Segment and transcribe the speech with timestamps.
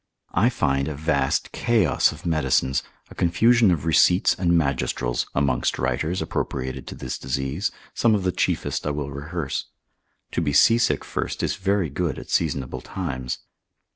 [0.33, 6.23] I find a vast chaos of medicines, a confusion of receipts and magistrals, amongst writers,
[6.23, 9.65] appropriated to this disease; some of the chiefest I will rehearse.
[10.31, 13.41] To be seasick first is very good at seasonable times.